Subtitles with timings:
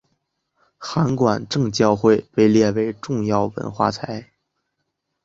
[0.79, 4.31] 函馆正教会被列为重要文化财。